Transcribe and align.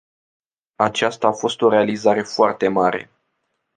Aceasta 0.75 1.27
a 1.27 1.31
fost 1.31 1.61
o 1.61 1.69
realizare 1.69 2.21
foarte 2.21 2.67
mare. 2.67 3.09